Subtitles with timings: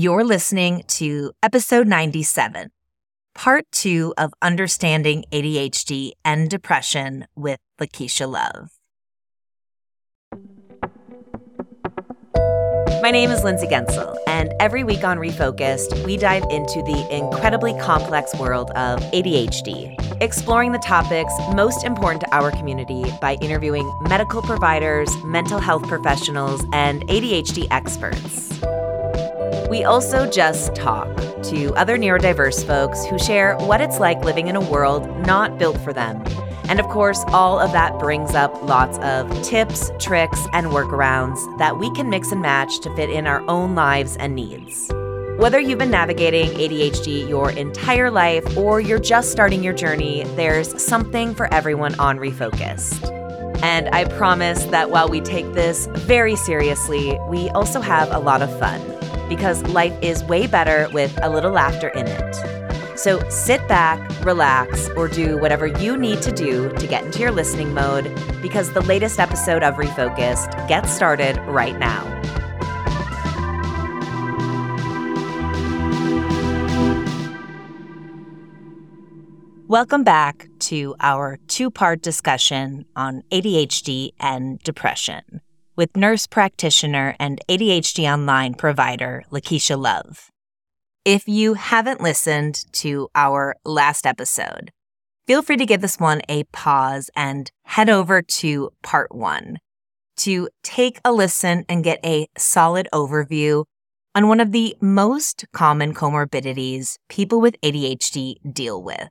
[0.00, 2.70] You're listening to episode 97,
[3.34, 8.70] part two of Understanding ADHD and Depression with Lakeisha Love.
[13.02, 17.76] My name is Lindsay Guentzel, and every week on Refocused, we dive into the incredibly
[17.80, 24.42] complex world of ADHD, exploring the topics most important to our community by interviewing medical
[24.42, 28.60] providers, mental health professionals, and ADHD experts.
[29.68, 31.08] We also just talk
[31.44, 35.78] to other neurodiverse folks who share what it's like living in a world not built
[35.80, 36.22] for them
[36.68, 41.78] and of course, all of that brings up lots of tips, tricks, and workarounds that
[41.78, 44.90] we can mix and match to fit in our own lives and needs.
[45.38, 50.82] Whether you've been navigating ADHD your entire life or you're just starting your journey, there's
[50.82, 53.14] something for everyone on Refocused.
[53.62, 58.42] And I promise that while we take this very seriously, we also have a lot
[58.42, 58.97] of fun
[59.28, 62.98] because life is way better with a little laughter in it.
[62.98, 67.30] So sit back, relax, or do whatever you need to do to get into your
[67.30, 68.12] listening mode
[68.42, 72.18] because the latest episode of Refocused gets started right now.
[79.68, 85.42] Welcome back to our two part discussion on ADHD and depression
[85.78, 90.28] with nurse practitioner and ADHD online provider Lakeisha Love.
[91.04, 94.72] If you haven't listened to our last episode,
[95.28, 99.58] feel free to give this one a pause and head over to part one
[100.16, 103.64] to take a listen and get a solid overview
[104.16, 109.10] on one of the most common comorbidities people with ADHD deal with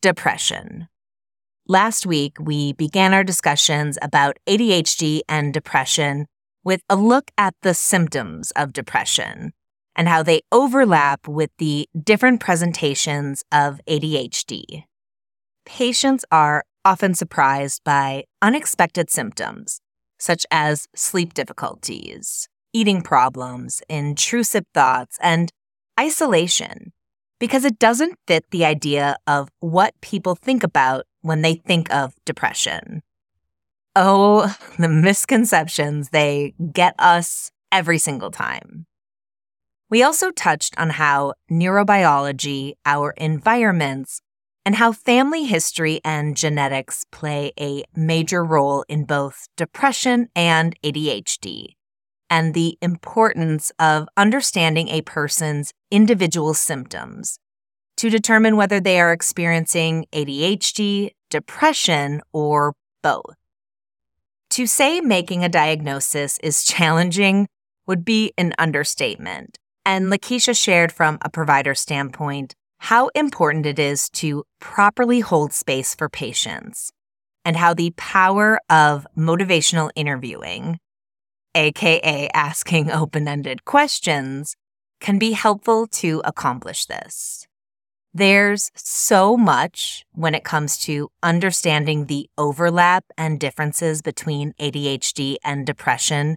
[0.00, 0.88] depression.
[1.66, 6.26] Last week, we began our discussions about ADHD and depression
[6.62, 9.54] with a look at the symptoms of depression
[9.96, 14.84] and how they overlap with the different presentations of ADHD.
[15.64, 19.80] Patients are often surprised by unexpected symptoms,
[20.18, 25.50] such as sleep difficulties, eating problems, intrusive thoughts, and
[25.98, 26.92] isolation,
[27.44, 32.14] because it doesn't fit the idea of what people think about when they think of
[32.24, 33.02] depression.
[33.94, 38.86] Oh, the misconceptions they get us every single time.
[39.90, 44.22] We also touched on how neurobiology, our environments,
[44.64, 51.74] and how family history and genetics play a major role in both depression and ADHD,
[52.34, 57.38] and the importance of understanding a person's individual symptoms
[57.96, 62.74] to determine whether they are experiencing ADHD, depression, or
[63.04, 63.36] both.
[64.50, 67.46] To say making a diagnosis is challenging
[67.86, 69.56] would be an understatement.
[69.86, 75.94] And Lakeisha shared from a provider standpoint how important it is to properly hold space
[75.94, 76.90] for patients
[77.44, 80.80] and how the power of motivational interviewing,
[81.54, 84.56] aka asking open ended questions,
[85.00, 87.46] can be helpful to accomplish this.
[88.12, 95.66] There's so much when it comes to understanding the overlap and differences between ADHD and
[95.66, 96.36] depression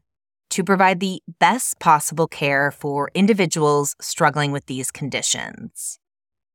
[0.50, 5.99] to provide the best possible care for individuals struggling with these conditions.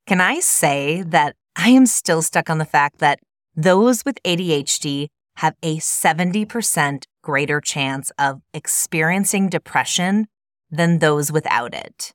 [0.07, 3.21] Can I say that I am still stuck on the fact that
[3.55, 10.27] those with ADHD have a 70% greater chance of experiencing depression
[10.71, 12.13] than those without it?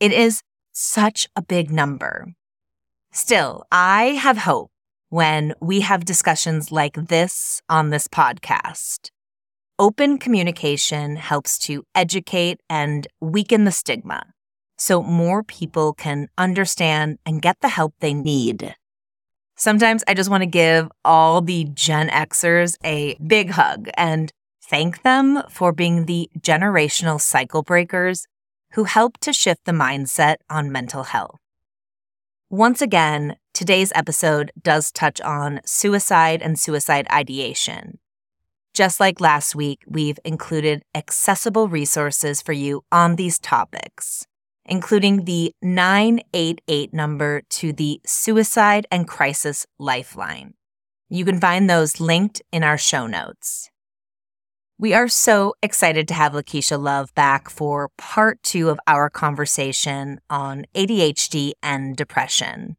[0.00, 0.42] It is
[0.72, 2.34] such a big number.
[3.12, 4.70] Still, I have hope
[5.08, 9.10] when we have discussions like this on this podcast
[9.78, 14.22] Open communication helps to educate and weaken the stigma
[14.78, 18.76] so more people can understand and get the help they need.
[19.62, 25.02] Sometimes I just want to give all the Gen Xers a big hug and thank
[25.02, 28.26] them for being the generational cycle breakers
[28.72, 31.38] who helped to shift the mindset on mental health.
[32.50, 38.00] Once again, today's episode does touch on suicide and suicide ideation.
[38.74, 44.26] Just like last week, we've included accessible resources for you on these topics,
[44.72, 50.54] including the 988 number to the Suicide and Crisis Lifeline.
[51.10, 53.68] You can find those linked in our show notes.
[54.78, 60.22] We are so excited to have Lakeisha Love back for part two of our conversation
[60.30, 62.78] on ADHD and depression.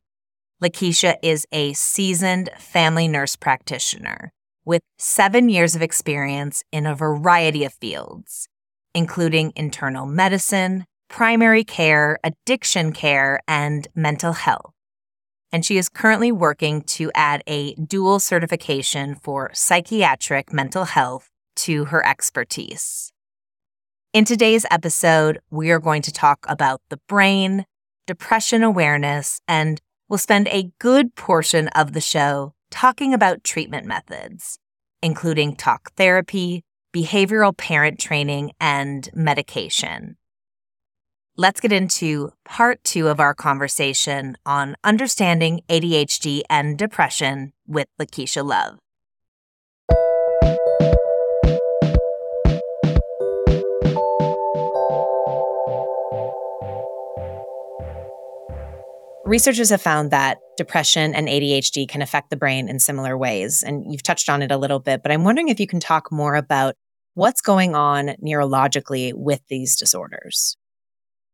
[0.64, 4.34] Lakeisha is a seasoned family nurse practitioner
[4.66, 8.48] with seven years of experience in a variety of fields,
[8.96, 14.74] including internal medicine, primary care, addiction care, and mental health.
[15.52, 21.86] And she is currently working to add a dual certification for psychiatric mental health to
[21.86, 23.14] her expertise.
[24.12, 27.68] In today's episode, we are going to talk about the brain,
[28.08, 29.80] depression awareness, and
[30.10, 34.58] we'll spend a good portion of the show talking about treatment methods,
[35.04, 40.18] including talk therapy, behavioral parent training, and medication.
[41.36, 48.46] Let's get into part two of our conversation on understanding ADHD and depression with Lakeisha
[48.46, 48.78] Love.
[59.26, 63.64] Researchers have found that depression and ADHD can affect the brain in similar ways.
[63.64, 66.12] And you've touched on it a little bit, but I'm wondering if you can talk
[66.12, 66.76] more about
[67.16, 70.58] what's going on neurologically with these disorders.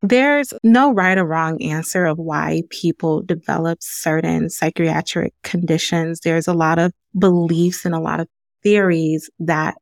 [0.01, 6.21] There's no right or wrong answer of why people develop certain psychiatric conditions.
[6.21, 8.29] There's a lot of beliefs and a lot of
[8.63, 9.75] theories that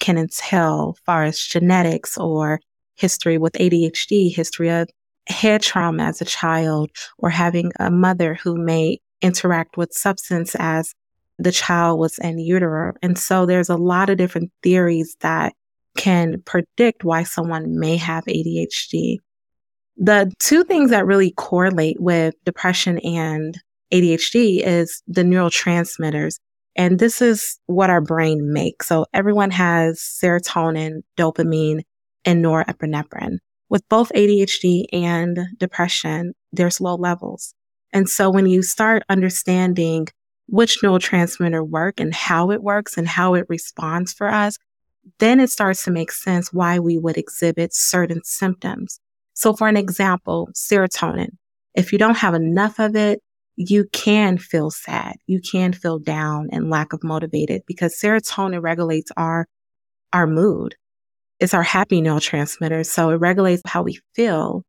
[0.00, 2.60] can entail far as genetics or
[2.94, 4.88] history with ADHD, history of
[5.28, 10.94] head trauma as a child or having a mother who may interact with substance as
[11.38, 12.94] the child was in utero.
[13.02, 15.52] And so there's a lot of different theories that
[15.96, 19.18] can predict why someone may have ADHD.
[19.98, 23.58] The two things that really correlate with depression and
[23.92, 26.38] ADHD is the neurotransmitters.
[26.76, 28.86] And this is what our brain makes.
[28.86, 31.80] So everyone has serotonin, dopamine,
[32.24, 33.38] and norepinephrine.
[33.68, 37.52] With both ADHD and depression, there's low levels.
[37.92, 40.06] And so when you start understanding
[40.46, 44.58] which neurotransmitter work and how it works and how it responds for us,
[45.18, 49.00] then it starts to make sense why we would exhibit certain symptoms.
[49.38, 51.28] So for an example, serotonin.
[51.76, 53.20] If you don't have enough of it,
[53.54, 55.14] you can feel sad.
[55.28, 59.46] You can feel down and lack of motivated because serotonin regulates our,
[60.12, 60.74] our mood.
[61.38, 62.84] It's our happy neurotransmitter.
[62.84, 64.64] So it regulates how we feel.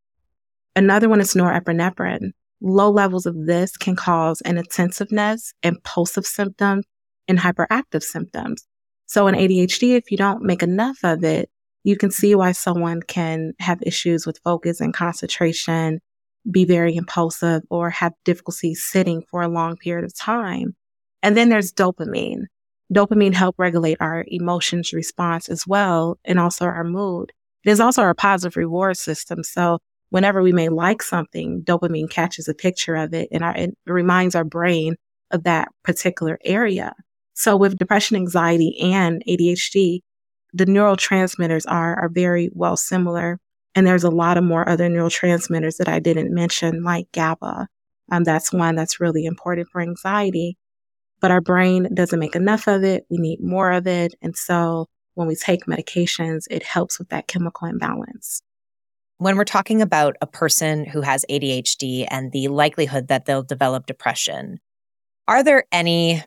[0.75, 2.29] Another one is norepinephrine.
[2.61, 6.85] Low levels of this can cause inattentiveness, impulsive symptoms,
[7.27, 8.67] and hyperactive symptoms.
[9.07, 11.49] So in ADHD, if you don't make enough of it,
[11.83, 15.99] you can see why someone can have issues with focus and concentration,
[16.49, 20.75] be very impulsive, or have difficulty sitting for a long period of time.
[21.21, 22.43] And then there's dopamine.
[22.93, 27.31] Dopamine help regulate our emotions response as well, and also our mood.
[27.63, 29.43] It is also our positive reward system.
[29.43, 29.79] So
[30.09, 34.35] whenever we may like something, dopamine catches a picture of it and our, it reminds
[34.35, 34.95] our brain
[35.31, 36.93] of that particular area.
[37.33, 39.99] So with depression, anxiety, and ADHD,
[40.53, 43.39] the neurotransmitters are, are very well similar.
[43.75, 47.67] And there's a lot of more other neurotransmitters that I didn't mention, like GABA.
[48.11, 50.57] Um, that's one that's really important for anxiety.
[51.21, 53.05] But our brain doesn't make enough of it.
[53.09, 54.15] We need more of it.
[54.21, 58.41] And so when we take medications, it helps with that chemical imbalance.
[59.17, 63.85] When we're talking about a person who has ADHD and the likelihood that they'll develop
[63.85, 64.59] depression,
[65.27, 66.23] are there any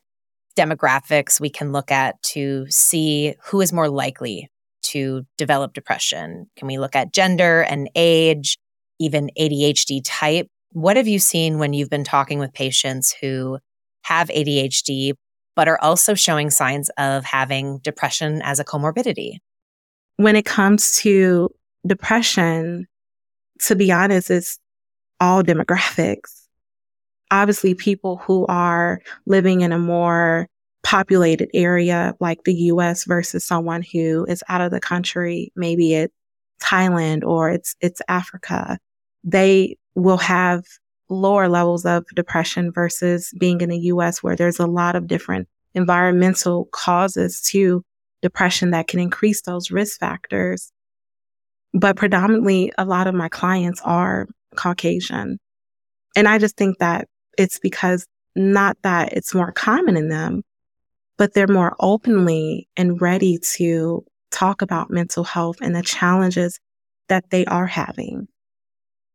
[0.54, 4.50] demographics we can look at to see who is more likely
[4.82, 6.46] to develop depression?
[6.56, 8.58] Can we look at gender and age,
[8.98, 10.48] even ADHD type?
[10.70, 13.58] What have you seen when you've been talking with patients who
[14.02, 15.14] have ADHD,
[15.54, 19.38] but are also showing signs of having depression as a comorbidity?
[20.16, 21.50] When it comes to
[21.86, 22.86] depression,
[23.60, 24.58] to be honest, it's
[25.20, 26.41] all demographics.
[27.32, 30.46] Obviously, people who are living in a more
[30.82, 36.14] populated area like the US versus someone who is out of the country, maybe it's
[36.62, 38.78] Thailand or it's it's Africa,
[39.24, 40.62] they will have
[41.08, 45.48] lower levels of depression versus being in the US where there's a lot of different
[45.74, 47.82] environmental causes to
[48.20, 50.70] depression that can increase those risk factors.
[51.72, 55.38] But predominantly, a lot of my clients are Caucasian.
[56.14, 57.08] And I just think that
[57.38, 60.42] it's because not that it's more common in them,
[61.18, 66.58] but they're more openly and ready to talk about mental health and the challenges
[67.08, 68.28] that they are having.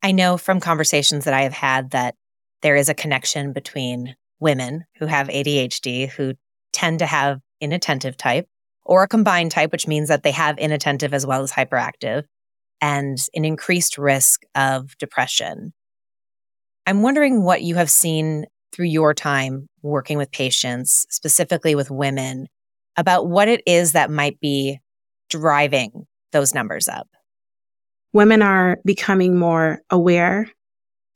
[0.04, 2.16] I know from conversations that I have had that
[2.62, 6.34] there is a connection between women who have ADHD who
[6.72, 8.48] tend to have inattentive type
[8.86, 12.24] or a combined type, which means that they have inattentive as well as hyperactive
[12.82, 15.74] and an increased risk of depression.
[16.88, 22.48] I'm wondering what you have seen through your time working with patients, specifically with women,
[22.96, 24.80] about what it is that might be
[25.30, 27.08] driving those numbers up.
[28.14, 30.50] women are becoming more aware.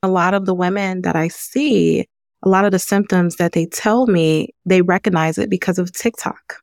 [0.03, 2.05] A lot of the women that I see,
[2.43, 6.57] a lot of the symptoms that they tell me, they recognize it because of TikTok.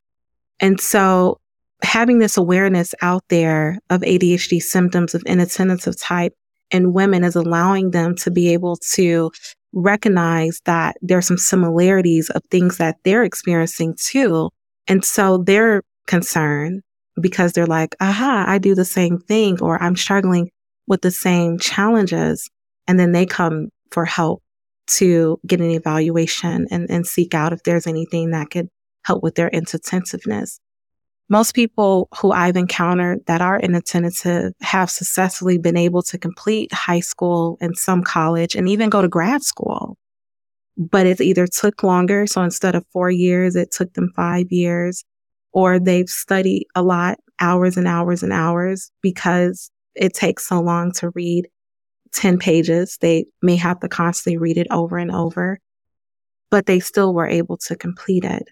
[0.60, 1.40] And so
[1.82, 6.34] having this awareness out there of ADHD symptoms of inattentive type
[6.70, 9.30] in women is allowing them to be able to
[9.72, 14.50] recognize that there's some similarities of things that they're experiencing too.
[14.86, 16.82] And so they're concerned
[17.20, 20.50] because they're like, aha, I do the same thing, or I'm struggling
[20.86, 22.48] with the same challenges.
[22.86, 24.42] And then they come for help
[24.88, 28.68] to get an evaluation and, and seek out if there's anything that could
[29.04, 30.60] help with their inattentiveness.
[31.30, 37.00] Most people who I've encountered that are inattentive have successfully been able to complete high
[37.00, 39.98] school and some college and even go to grad school.
[40.78, 42.26] But it either took longer.
[42.26, 45.04] So instead of four years, it took them five years
[45.52, 50.92] or they've studied a lot, hours and hours and hours because it takes so long
[50.92, 51.48] to read
[52.12, 52.96] 10 pages.
[53.00, 55.58] They may have to constantly read it over and over,
[56.50, 58.48] but they still were able to complete it.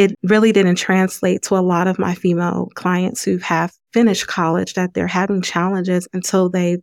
[0.00, 4.72] It really didn't translate to a lot of my female clients who have finished college
[4.72, 6.78] that they're having challenges until they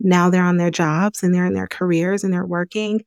[0.00, 3.04] now they're on their jobs and they're in their careers and they're working.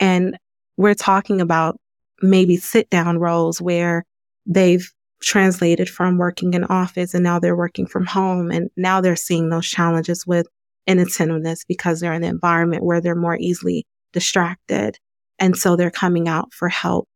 [0.00, 0.36] And
[0.76, 1.78] we're talking about
[2.20, 4.04] maybe sit down roles where
[4.44, 4.90] they've
[5.22, 8.50] translated from working in office and now they're working from home.
[8.50, 10.48] And now they're seeing those challenges with
[10.88, 14.98] inattentiveness because they're in an environment where they're more easily distracted.
[15.38, 17.06] And so they're coming out for help.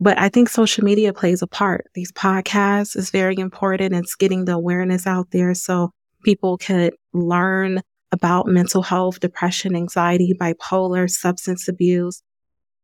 [0.00, 1.86] But I think social media plays a part.
[1.94, 3.94] These podcasts is very important.
[3.94, 5.90] It's getting the awareness out there so
[6.24, 7.80] people could learn
[8.12, 12.22] about mental health, depression, anxiety, bipolar, substance abuse,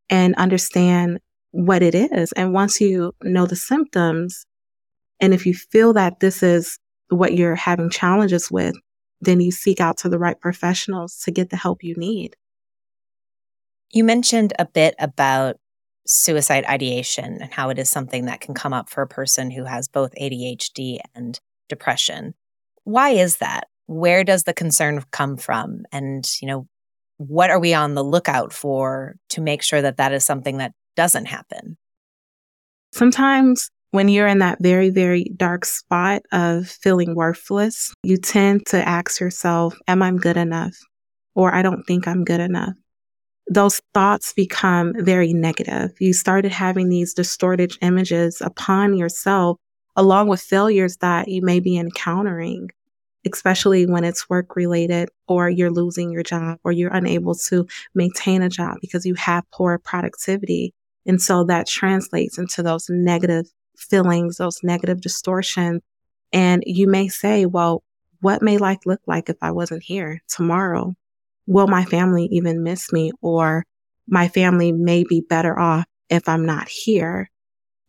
[0.08, 1.20] and understand
[1.52, 2.32] what it is.
[2.32, 4.46] And once you know the symptoms,
[5.20, 8.74] and if you feel that this is what you're having challenges with,
[9.20, 12.36] then you seek out to the right professionals to get the help you need.
[13.90, 15.56] You mentioned a bit about
[16.06, 19.64] suicide ideation and how it is something that can come up for a person who
[19.64, 21.38] has both ADHD and
[21.68, 22.34] depression.
[22.84, 23.68] Why is that?
[23.86, 25.82] Where does the concern come from?
[25.92, 26.66] And, you know,
[27.18, 30.72] what are we on the lookout for to make sure that that is something that
[30.96, 31.76] doesn't happen?
[32.92, 38.88] Sometimes when you're in that very, very dark spot of feeling worthless, you tend to
[38.88, 40.76] ask yourself, Am I good enough?
[41.34, 42.74] Or I don't think I'm good enough.
[43.52, 45.90] Those thoughts become very negative.
[45.98, 49.58] You started having these distorted images upon yourself,
[49.96, 52.70] along with failures that you may be encountering,
[53.30, 58.42] especially when it's work related or you're losing your job or you're unable to maintain
[58.42, 60.72] a job because you have poor productivity.
[61.04, 65.82] And so that translates into those negative feelings, those negative distortions.
[66.32, 67.82] And you may say, well,
[68.20, 70.94] what may life look like if I wasn't here tomorrow?
[71.50, 73.10] Will my family even miss me?
[73.22, 73.64] Or
[74.06, 77.28] my family may be better off if I'm not here.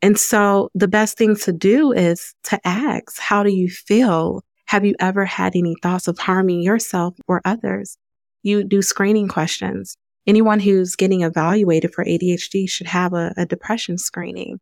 [0.01, 4.43] And so the best thing to do is to ask, how do you feel?
[4.65, 7.99] Have you ever had any thoughts of harming yourself or others?
[8.41, 9.95] You do screening questions.
[10.25, 14.59] Anyone who's getting evaluated for ADHD should have a, a depression screening.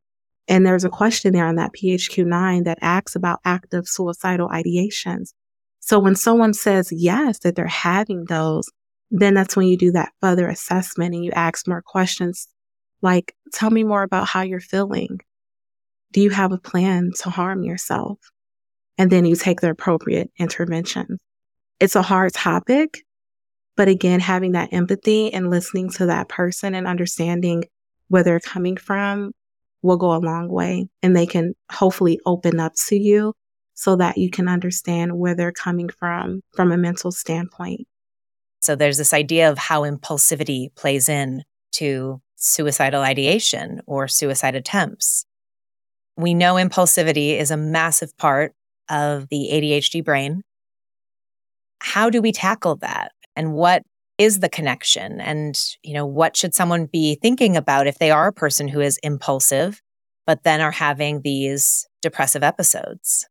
[0.49, 5.29] And there's a question there on that PHQ-9 that asks about active suicidal ideations.
[5.79, 8.69] So when someone says yes, that they're having those,
[9.11, 12.47] then that's when you do that further assessment and you ask more questions
[13.01, 15.19] like, tell me more about how you're feeling.
[16.11, 18.19] Do you have a plan to harm yourself?
[18.97, 21.19] And then you take the appropriate intervention.
[21.79, 23.03] It's a hard topic,
[23.77, 27.63] but again, having that empathy and listening to that person and understanding
[28.09, 29.31] where they're coming from
[29.81, 33.33] will go a long way and they can hopefully open up to you
[33.75, 37.87] so that you can understand where they're coming from from a mental standpoint.
[38.61, 45.25] So there's this idea of how impulsivity plays in to suicidal ideation or suicide attempts.
[46.17, 48.53] We know impulsivity is a massive part
[48.89, 50.43] of the ADHD brain.
[51.79, 53.11] How do we tackle that?
[53.35, 53.83] And what
[54.19, 58.27] is the connection and you know what should someone be thinking about if they are
[58.27, 59.81] a person who is impulsive
[60.27, 63.25] but then are having these depressive episodes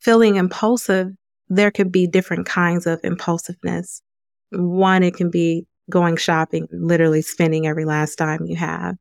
[0.00, 1.08] feeling impulsive
[1.48, 4.00] there could be different kinds of impulsiveness
[4.50, 8.96] one it can be going shopping literally spending every last dime you have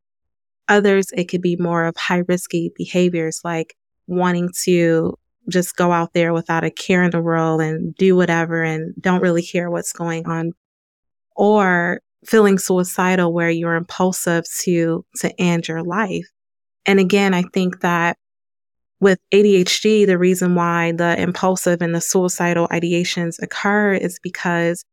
[0.68, 3.76] others it could be more of high risky behaviors like
[4.08, 5.16] wanting to
[5.50, 9.22] just go out there without a care in the world and do whatever and don't
[9.22, 10.52] really care what's going on
[11.36, 16.28] or feeling suicidal where you're impulsive to to end your life.
[16.86, 18.18] And again, I think that
[19.00, 24.84] with ADHD, the reason why the impulsive and the suicidal ideations occur is because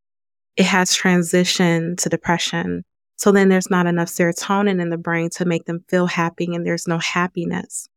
[0.56, 2.84] it has transitioned to depression.
[3.16, 6.66] So then there's not enough serotonin in the brain to make them feel happy and
[6.66, 7.88] there's no happiness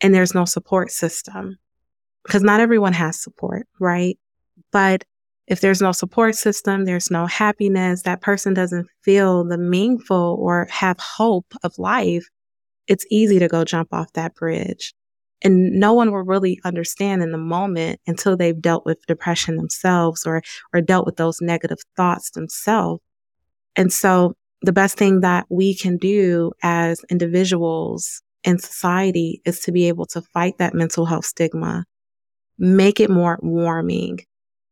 [0.00, 1.58] and there's no support system
[2.24, 4.18] because not everyone has support, right?
[4.70, 5.04] But
[5.46, 10.66] if there's no support system, there's no happiness, that person doesn't feel the meaningful or
[10.70, 12.28] have hope of life,
[12.86, 14.94] it's easy to go jump off that bridge.
[15.42, 20.24] And no one will really understand in the moment until they've dealt with depression themselves
[20.24, 23.02] or, or dealt with those negative thoughts themselves.
[23.74, 29.72] And so the best thing that we can do as individuals in society is to
[29.72, 31.84] be able to fight that mental health stigma,
[32.58, 34.20] make it more warming,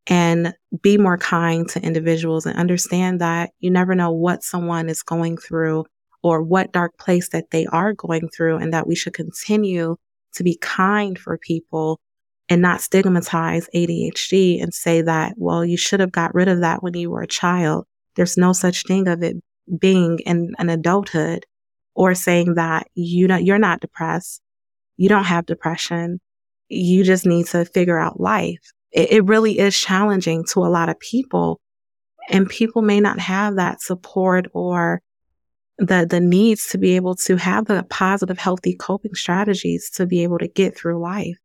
[0.06, 5.02] and be more kind to individuals and understand that you never know what someone is
[5.02, 5.84] going through
[6.22, 9.96] or what dark place that they are going through and that we should continue
[10.34, 12.00] to be kind for people
[12.49, 16.82] and not stigmatize ADHD and say that, well, you should have got rid of that
[16.82, 17.87] when you were a child.
[18.16, 19.37] There's no such thing of it
[19.78, 21.46] being in an adulthood
[21.94, 24.40] or saying that you know, you're not depressed.
[24.96, 26.20] You don't have depression.
[26.68, 30.88] You just need to figure out life it, it really is challenging to a lot
[30.88, 31.60] of people.
[32.28, 35.00] And people may not have that support or
[35.80, 40.22] the, the needs to be able to have the positive, healthy coping strategies to be
[40.22, 41.38] able to get through life.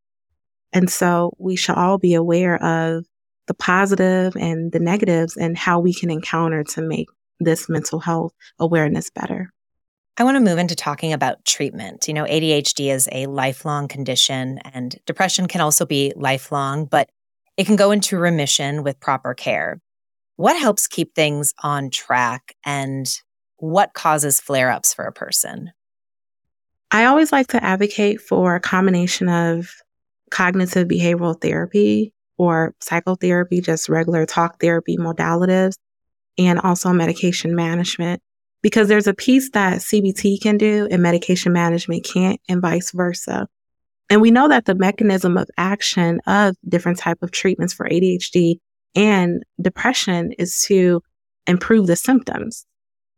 [0.73, 3.05] And so we should all be aware of
[3.47, 7.07] the positive and the negatives and how we can encounter to make
[7.39, 9.51] this mental health awareness better.
[10.17, 12.07] I want to move into talking about treatment.
[12.07, 17.09] You know, ADHD is a lifelong condition and depression can also be lifelong, but
[17.55, 19.79] it can go into remission with proper care.
[20.35, 23.07] What helps keep things on track and
[23.57, 25.71] what causes flare ups for a person?
[26.91, 29.69] I always like to advocate for a combination of
[30.31, 35.75] cognitive behavioral therapy or psychotherapy, just regular talk therapy modalities,
[36.37, 38.21] and also medication management.
[38.61, 43.47] Because there's a piece that CBT can do and medication management can't, and vice versa.
[44.09, 48.59] And we know that the mechanism of action of different type of treatments for ADHD
[48.95, 51.01] and depression is to
[51.47, 52.65] improve the symptoms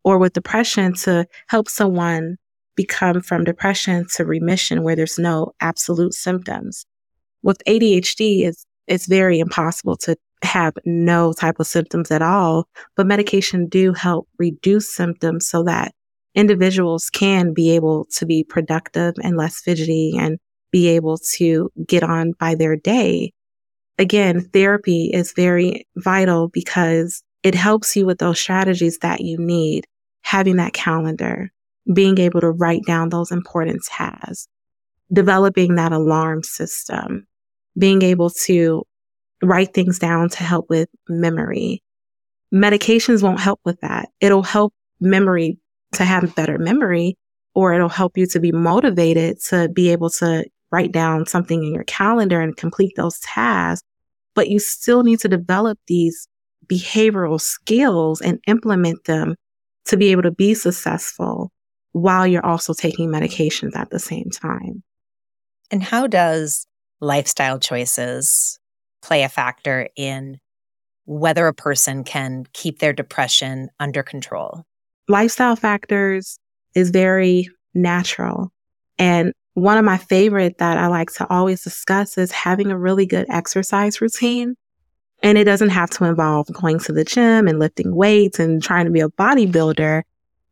[0.07, 2.37] or with depression to help someone
[2.77, 6.85] become from depression to remission where there's no absolute symptoms.
[7.43, 13.05] With ADHD, it's, it's very impossible to have no type of symptoms at all, but
[13.05, 15.91] medication do help reduce symptoms so that
[16.35, 20.37] individuals can be able to be productive and less fidgety and
[20.71, 23.33] be able to get on by their day.
[23.99, 29.85] Again, therapy is very vital because it helps you with those strategies that you need.
[30.21, 31.51] Having that calendar,
[31.93, 34.47] being able to write down those important tasks,
[35.11, 37.25] developing that alarm system,
[37.77, 38.83] being able to
[39.41, 41.83] write things down to help with memory.
[42.53, 44.09] Medications won't help with that.
[44.19, 45.59] It'll help memory
[45.93, 47.17] to have better memory,
[47.53, 51.73] or it'll help you to be motivated to be able to write down something in
[51.73, 53.87] your calendar and complete those tasks,
[54.35, 56.27] but you still need to develop these
[56.67, 59.35] behavioral skills and implement them
[59.87, 61.51] to be able to be successful
[61.91, 64.83] while you're also taking medications at the same time.
[65.71, 66.65] And how does
[67.01, 68.59] lifestyle choices
[69.01, 70.39] play a factor in
[71.05, 74.63] whether a person can keep their depression under control?
[75.07, 76.37] Lifestyle factors
[76.75, 78.51] is very natural.
[78.99, 83.05] And one of my favorite that I like to always discuss is having a really
[83.05, 84.55] good exercise routine.
[85.23, 88.85] And it doesn't have to involve going to the gym and lifting weights and trying
[88.85, 90.03] to be a bodybuilder.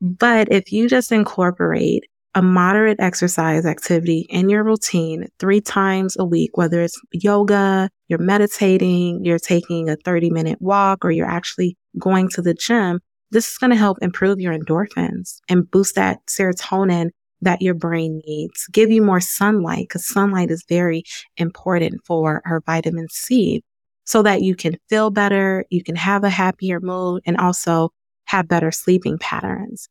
[0.01, 6.25] But if you just incorporate a moderate exercise activity in your routine three times a
[6.25, 11.77] week, whether it's yoga, you're meditating, you're taking a 30 minute walk, or you're actually
[11.97, 12.99] going to the gym,
[13.31, 17.09] this is going to help improve your endorphins and boost that serotonin
[17.41, 18.67] that your brain needs.
[18.71, 21.03] Give you more sunlight because sunlight is very
[21.37, 23.63] important for our vitamin C
[24.05, 27.91] so that you can feel better, you can have a happier mood and also
[28.25, 29.89] have better sleeping patterns.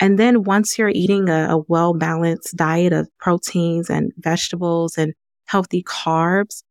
[0.00, 5.14] And then once you're eating a, a well balanced diet of proteins and vegetables and
[5.44, 6.64] healthy carbs,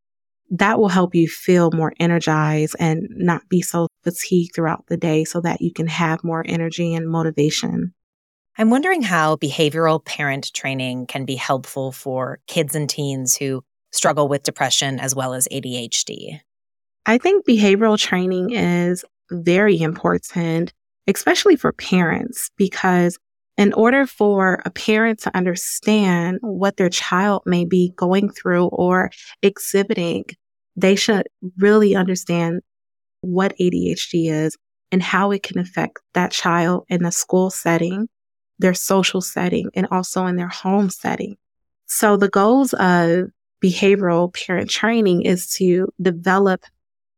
[0.50, 5.24] that will help you feel more energized and not be so fatigued throughout the day
[5.24, 7.94] so that you can have more energy and motivation.
[8.58, 14.28] I'm wondering how behavioral parent training can be helpful for kids and teens who struggle
[14.28, 16.41] with depression as well as ADHD.
[17.05, 20.73] I think behavioral training is very important,
[21.07, 23.17] especially for parents, because
[23.57, 29.11] in order for a parent to understand what their child may be going through or
[29.41, 30.25] exhibiting,
[30.75, 32.61] they should really understand
[33.21, 34.57] what ADHD is
[34.91, 38.07] and how it can affect that child in the school setting,
[38.59, 41.35] their social setting, and also in their home setting.
[41.87, 43.29] So the goals of
[43.63, 46.63] behavioral parent training is to develop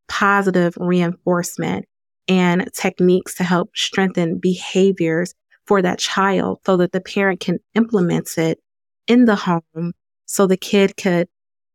[0.08, 1.86] positive reinforcement
[2.28, 5.34] and techniques to help strengthen behaviors
[5.66, 8.58] for that child so that the parent can implement it
[9.06, 9.92] in the home
[10.26, 11.28] so the kid could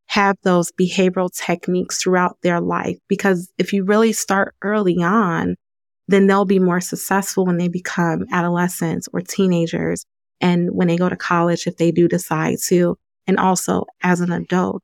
[0.07, 2.97] have those behavioral techniques throughout their life.
[3.07, 5.55] Because if you really start early on,
[6.07, 10.05] then they'll be more successful when they become adolescents or teenagers
[10.41, 14.31] and when they go to college, if they do decide to, and also as an
[14.31, 14.81] adult.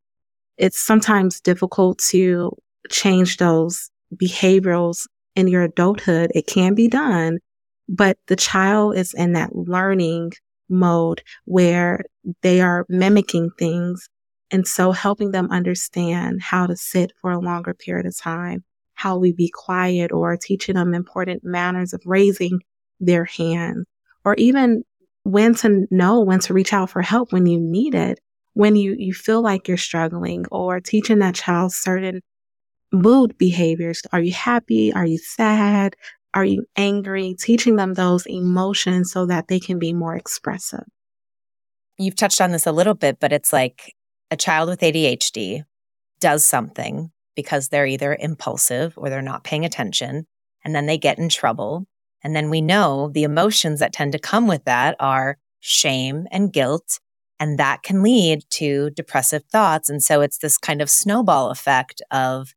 [0.58, 2.52] It's sometimes difficult to
[2.90, 6.32] change those behaviors in your adulthood.
[6.34, 7.40] It can be done,
[7.88, 10.34] but the child is in that learning
[10.70, 12.04] mode where
[12.42, 14.08] they are mimicking things.
[14.52, 19.18] And so helping them understand how to sit for a longer period of time, how
[19.18, 22.60] we be quiet or teaching them important manners of raising
[23.00, 23.86] their hand
[24.24, 24.84] or even
[25.24, 28.20] when to know when to reach out for help when you need it,
[28.54, 32.22] when you, you feel like you're struggling or teaching that child certain
[32.96, 34.02] mood behaviors.
[34.12, 34.94] Are you happy?
[34.94, 35.96] Are you sad?
[36.34, 37.36] Are you angry?
[37.40, 40.84] Teaching them those emotions so that they can be more expressive.
[41.98, 43.94] You've touched on this a little bit, but it's like
[44.32, 45.64] a child with ADHD
[46.20, 50.26] does something because they're either impulsive or they're not paying attention,
[50.64, 51.86] and then they get in trouble.
[52.24, 56.52] And then we know the emotions that tend to come with that are shame and
[56.52, 57.00] guilt.
[57.40, 59.90] And that can lead to depressive thoughts.
[59.90, 62.54] And so it's this kind of snowball effect of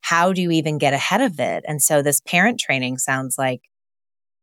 [0.00, 1.64] how do you even get ahead of it?
[1.66, 3.62] And so this parent training sounds like,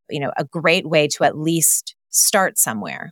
[0.10, 3.12] you know, a great way to at least start somewhere.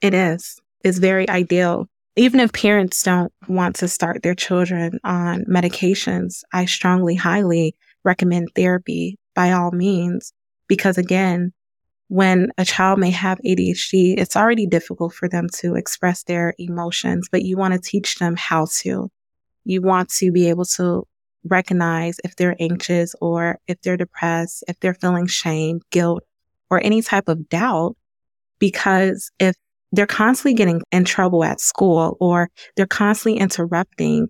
[0.00, 0.60] It is.
[0.84, 1.88] It's very ideal.
[2.16, 7.74] Even if parents don't want to start their children on medications, I strongly, highly
[8.04, 10.32] recommend therapy by all means.
[10.68, 11.52] Because again,
[12.08, 17.28] when a child may have ADHD, it's already difficult for them to express their emotions,
[17.32, 19.10] but you want to teach them how to.
[19.64, 21.06] You want to be able to
[21.44, 26.22] recognize if they're anxious or if they're depressed, if they're feeling shame, guilt,
[26.70, 27.96] or any type of doubt.
[28.58, 29.54] Because if
[29.92, 34.28] they're constantly getting in trouble at school or they're constantly interrupting,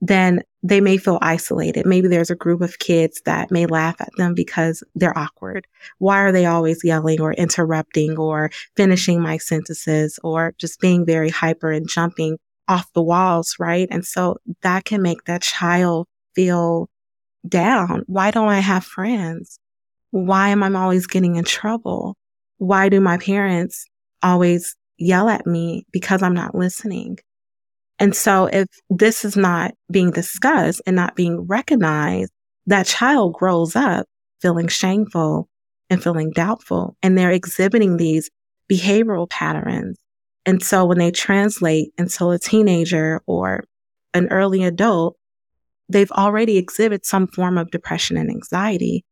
[0.00, 1.86] then they may feel isolated.
[1.86, 5.66] Maybe there's a group of kids that may laugh at them because they're awkward.
[5.98, 11.30] Why are they always yelling or interrupting or finishing my sentences or just being very
[11.30, 12.38] hyper and jumping
[12.70, 13.88] off the walls, right?
[13.90, 16.06] And so that can make that child
[16.36, 16.88] feel
[17.46, 18.04] down.
[18.06, 19.58] Why don't I have friends?
[20.12, 22.16] Why am I always getting in trouble?
[22.58, 23.86] Why do my parents
[24.22, 27.18] always yell at me because I'm not listening?
[27.98, 32.30] And so if this is not being discussed and not being recognized,
[32.66, 34.06] that child grows up
[34.40, 35.48] feeling shameful
[35.90, 38.30] and feeling doubtful and they're exhibiting these
[38.70, 39.98] behavioral patterns
[40.46, 43.64] and so when they translate until a teenager or
[44.14, 45.16] an early adult,
[45.88, 49.04] they've already exhibited some form of depression and anxiety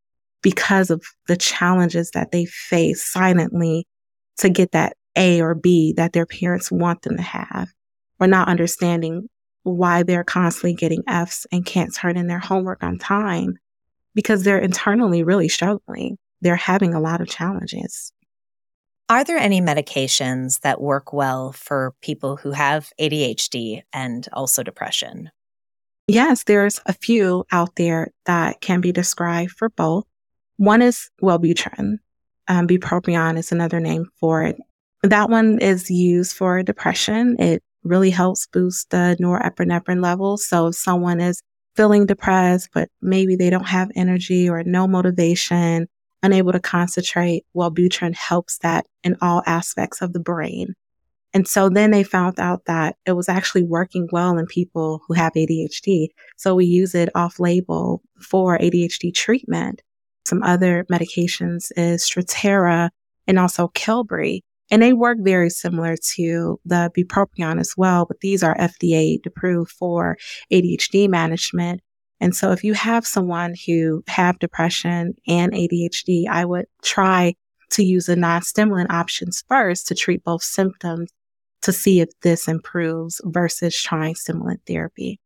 [0.42, 3.86] because of the challenges that they face silently
[4.38, 7.68] to get that A or B that their parents want them to have,
[8.20, 9.28] or not understanding
[9.64, 13.58] why they're constantly getting F's and can't turn in their homework on time
[14.14, 16.16] because they're internally really struggling.
[16.40, 18.12] They're having a lot of challenges.
[19.10, 25.30] Are there any medications that work well for people who have ADHD and also depression?
[26.06, 30.04] Yes, there's a few out there that can be described for both.
[30.58, 31.98] One is Wellbutrin.
[32.48, 34.56] Um, bupropion is another name for it.
[35.02, 37.36] That one is used for depression.
[37.38, 40.46] It really helps boost the norepinephrine levels.
[40.46, 41.40] So if someone is
[41.76, 45.88] feeling depressed, but maybe they don't have energy or no motivation,
[46.22, 50.74] unable to concentrate, Wellbutrin helps that in all aspects of the brain.
[51.34, 55.14] And so then they found out that it was actually working well in people who
[55.14, 56.08] have ADHD.
[56.36, 59.82] So we use it off label for ADHD treatment.
[60.26, 62.90] Some other medications is Strattera
[63.26, 64.40] and also Qelbree.
[64.70, 69.70] And they work very similar to the bupropion as well, but these are FDA approved
[69.70, 70.18] for
[70.52, 71.80] ADHD management.
[72.20, 77.34] And so if you have someone who have depression and ADHD, I would try
[77.70, 81.10] to use the non-stimulant options first to treat both symptoms
[81.62, 85.20] to see if this improves versus trying stimulant therapy.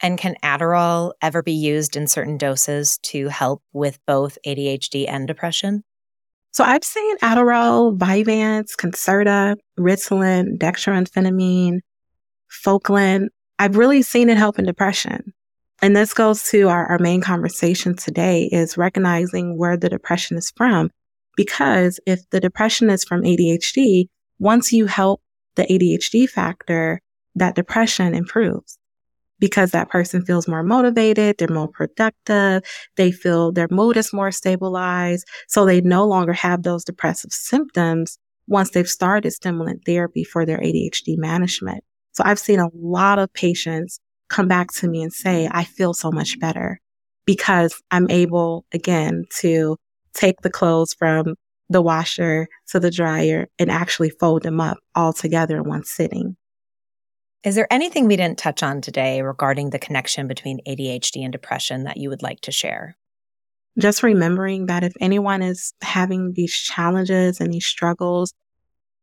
[0.00, 5.26] And can Adderall ever be used in certain doses to help with both ADHD and
[5.26, 5.82] depression?
[6.52, 11.80] So I've seen Adderall, Vyvanse, Concerta, Ritalin, dextroamphetamine,
[12.50, 13.28] Focalin.
[13.58, 15.32] I've really seen it help in depression.
[15.82, 20.52] And this goes to our, our main conversation today is recognizing where the depression is
[20.56, 20.90] from.
[21.36, 24.08] Because if the depression is from ADHD,
[24.38, 25.20] once you help
[25.54, 27.00] the ADHD factor,
[27.34, 28.78] that depression improves
[29.38, 32.62] because that person feels more motivated, they're more productive,
[32.96, 35.26] they feel their mood is more stabilized.
[35.48, 40.58] So they no longer have those depressive symptoms once they've started stimulant therapy for their
[40.58, 41.84] ADHD management.
[42.12, 45.94] So I've seen a lot of patients come back to me and say, I feel
[45.94, 46.80] so much better
[47.26, 49.76] because I'm able again to
[50.14, 51.34] take the clothes from
[51.68, 56.36] the washer to the dryer and actually fold them up all together in one sitting.
[57.44, 61.84] Is there anything we didn't touch on today regarding the connection between ADHD and depression
[61.84, 62.96] that you would like to share?
[63.78, 68.32] Just remembering that if anyone is having these challenges and these struggles,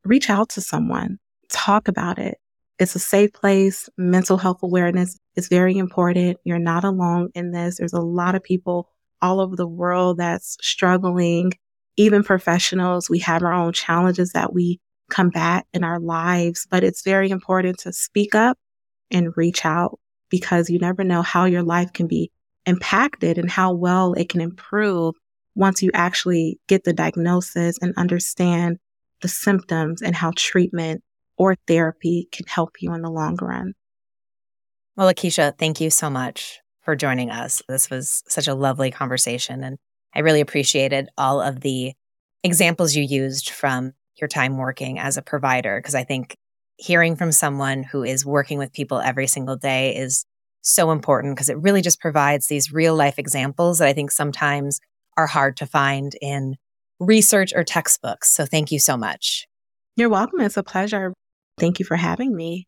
[0.04, 2.38] reach out to someone, talk about it.
[2.84, 3.90] It's a safe place.
[3.98, 6.38] Mental health awareness is very important.
[6.44, 7.78] You're not alone in this.
[7.78, 8.90] There's a lot of people
[9.22, 11.54] all over the world that's struggling,
[11.96, 13.10] even professionals.
[13.10, 17.80] We have our own challenges that we combat in our lives, but it's very important
[17.80, 18.58] to speak up
[19.10, 19.98] and reach out
[20.30, 22.32] because you never know how your life can be
[22.66, 25.16] impacted and how well it can improve
[25.56, 28.78] once you actually get the diagnosis and understand
[29.22, 31.02] the symptoms and how treatment
[31.38, 33.74] or therapy can help you in the long run.
[34.96, 37.62] Well, Lakeisha, thank you so much for joining us.
[37.68, 39.78] This was such a lovely conversation, and
[40.14, 41.94] I really appreciated all of the
[42.44, 46.36] examples you used from your time working as a provider because I think
[46.78, 50.26] hearing from someone who is working with people every single day is
[50.62, 54.80] so important because it really just provides these real life examples that I think sometimes
[55.18, 56.56] are hard to find in
[57.00, 58.30] research or textbooks.
[58.30, 59.46] So thank you so much.
[59.96, 60.42] You're welcome.
[60.42, 61.14] It's a pleasure.
[61.58, 62.68] Thank you for having me.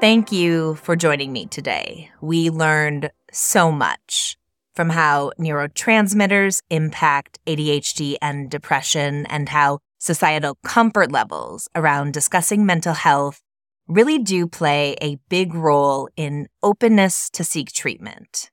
[0.00, 2.10] Thank you for joining me today.
[2.20, 4.36] We learned so much
[4.74, 12.94] from how neurotransmitters impact ADHD and depression, and how societal comfort levels around discussing mental
[12.94, 13.40] health
[13.86, 18.51] really do play a big role in openness to seek treatment.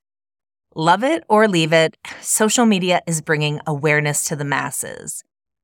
[0.75, 5.23] Love it or leave it, social media is bringing awareness to the masses,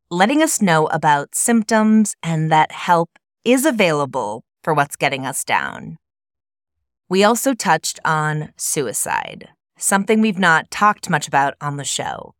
[0.09, 3.11] letting us know about symptoms and that help
[3.43, 5.97] is available for what's getting us down.
[7.07, 12.33] We also touched on suicide, something we've not talked much about on the show.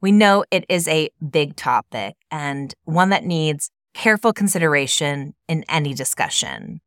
[0.00, 5.92] We know it is a big topic and one that needs careful consideration in any
[5.92, 6.82] discussion.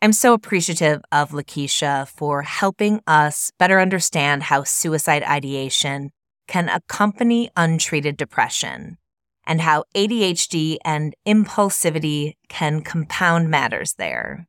[0.00, 6.12] I'm so appreciative of Lakeisha for helping us better understand how suicide ideation
[6.46, 8.98] can accompany untreated depression
[9.44, 14.46] and how ADHD and impulsivity can compound matters there.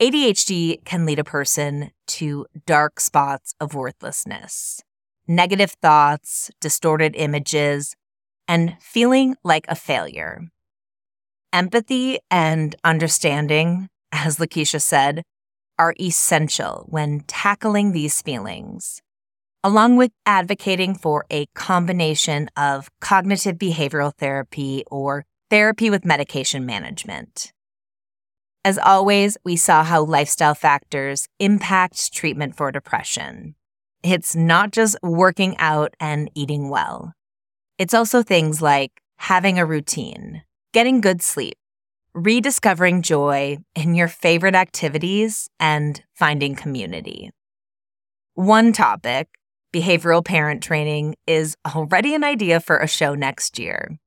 [0.00, 4.80] ADHD can lead a person to dark spots of worthlessness,
[5.28, 7.94] negative thoughts, distorted images,
[8.48, 10.48] and feeling like a failure.
[11.52, 15.24] Empathy and understanding, as Lakeisha said,
[15.78, 19.02] are essential when tackling these feelings,
[19.64, 27.52] along with advocating for a combination of cognitive behavioral therapy or therapy with medication management.
[28.64, 33.56] As always, we saw how lifestyle factors impact treatment for depression.
[34.02, 37.12] It's not just working out and eating well.
[37.78, 41.58] It's also things like having a routine, getting good sleep,
[42.14, 47.30] rediscovering joy in your favorite activities, and finding community.
[48.34, 49.28] One topic,
[49.72, 53.98] behavioral parent training, is already an idea for a show next year.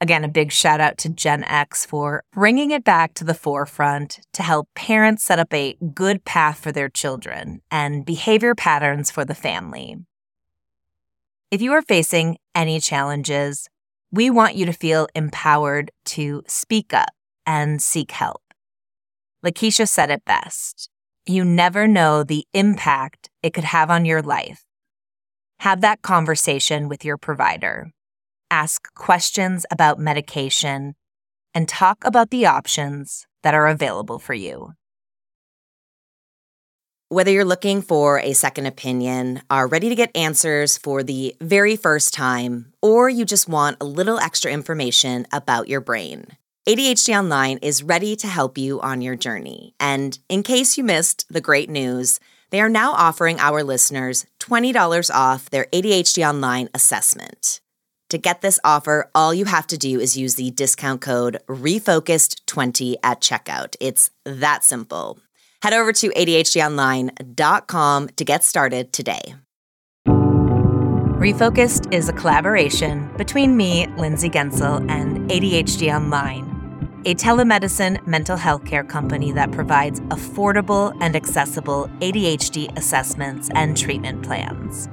[0.00, 4.20] Again, a big shout out to Gen X for bringing it back to the forefront
[4.34, 9.24] to help parents set up a good path for their children and behavior patterns for
[9.24, 9.96] the family.
[11.50, 13.68] If you are facing any challenges,
[14.12, 17.08] we want you to feel empowered to speak up
[17.48, 18.42] and seek help.
[19.44, 20.88] Lakeisha said it best.
[21.26, 24.64] You never know the impact it could have on your life.
[25.60, 27.90] Have that conversation with your provider
[28.50, 30.94] ask questions about medication,
[31.54, 34.72] and talk about the options that are available for you.
[37.10, 41.74] Whether you're looking for a second opinion, are ready to get answers for the very
[41.74, 46.26] first time, or you just want a little extra information about your brain,
[46.68, 49.72] ADHD Online is ready to help you on your journey.
[49.80, 55.14] And in case you missed the great news, They are now offering our listeners $20
[55.14, 57.60] off their ADHD Online assessment.
[58.10, 62.94] To get this offer, all you have to do is use the discount code REFOCUSED20
[63.02, 63.76] at checkout.
[63.80, 65.18] It's that simple.
[65.62, 69.34] Head over to ADHDonline.com to get started today.
[70.06, 76.57] Refocused is a collaboration between me, Lindsay Guentzel, and ADHD Online
[77.04, 84.22] a telemedicine mental health care company that provides affordable and accessible ADHD assessments and treatment
[84.22, 84.88] plans.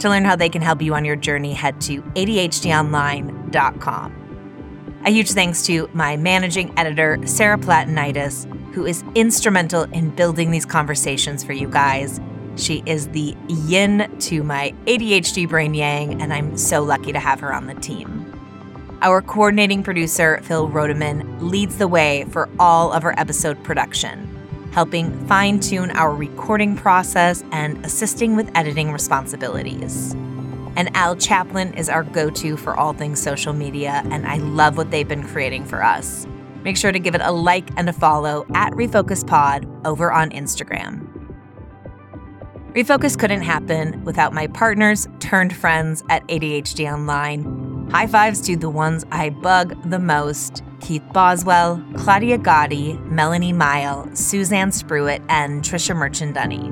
[0.00, 4.16] To learn how they can help you on your journey, head to ADHDonline.com.
[5.04, 10.66] A huge thanks to my managing editor, Sarah Platinitis, who is instrumental in building these
[10.66, 12.20] conversations for you guys.
[12.56, 17.40] She is the yin to my ADHD brain yang, and I'm so lucky to have
[17.40, 18.19] her on the team.
[19.02, 24.28] Our coordinating producer, Phil Rodeman, leads the way for all of our episode production,
[24.72, 30.12] helping fine tune our recording process and assisting with editing responsibilities.
[30.76, 34.76] And Al Chaplin is our go to for all things social media, and I love
[34.76, 36.26] what they've been creating for us.
[36.62, 40.28] Make sure to give it a like and a follow at Refocus Pod over on
[40.28, 41.06] Instagram.
[42.74, 48.70] Refocus couldn't happen without my partners turned friends at ADHD Online High fives to the
[48.70, 55.96] ones I bug the most Keith Boswell, Claudia Gotti, Melanie Mile, Suzanne Spruitt, and Trisha
[55.96, 56.70] Merchandunny.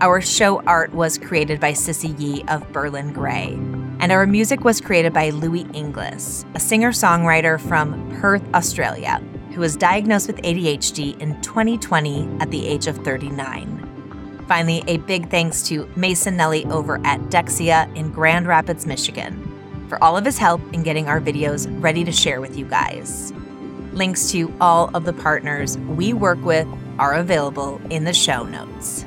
[0.00, 3.52] Our show art was created by Sissy Yee of Berlin Gray,
[4.00, 9.60] and our music was created by Louis Inglis, a singer songwriter from Perth, Australia, who
[9.60, 14.44] was diagnosed with ADHD in 2020 at the age of 39.
[14.48, 19.55] Finally, a big thanks to Mason Nelly over at Dexia in Grand Rapids, Michigan
[19.88, 23.32] for all of his help in getting our videos ready to share with you guys.
[23.92, 26.66] Links to all of the partners we work with
[26.98, 29.04] are available in the show notes.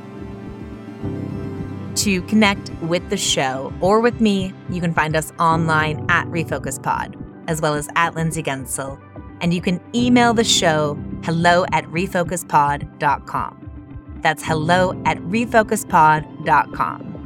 [2.03, 6.81] To connect with the show or with me, you can find us online at Refocus
[6.81, 8.99] Pod, as well as at Lindsay Guentzel.
[9.41, 14.19] And you can email the show hello at refocuspod.com.
[14.21, 17.18] That's hello at refocuspod.com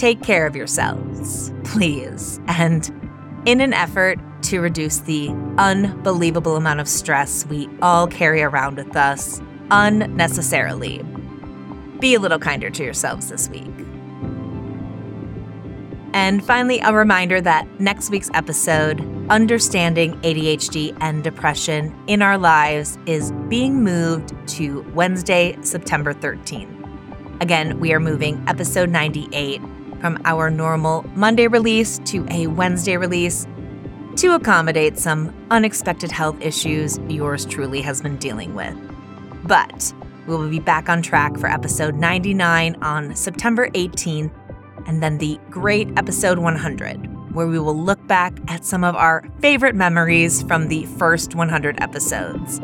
[0.00, 2.40] take care of yourselves, please.
[2.46, 2.90] And
[3.44, 8.96] in an effort to reduce the unbelievable amount of stress we all carry around with
[8.96, 11.04] us unnecessarily,
[11.98, 13.68] be a little kinder to yourselves this week.
[16.14, 22.98] And finally, a reminder that next week's episode, Understanding ADHD and Depression in Our Lives,
[23.04, 26.78] is being moved to Wednesday, September 13th.
[27.42, 29.60] Again, we are moving episode 98
[30.00, 33.46] from our normal Monday release to a Wednesday release
[34.16, 38.74] to accommodate some unexpected health issues yours truly has been dealing with.
[39.44, 39.92] But
[40.26, 44.32] we will be back on track for episode 99 on September 18th,
[44.86, 49.24] and then the great episode 100, where we will look back at some of our
[49.40, 52.60] favorite memories from the first 100 episodes.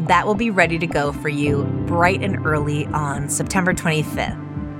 [0.00, 4.47] That will be ready to go for you bright and early on September 25th,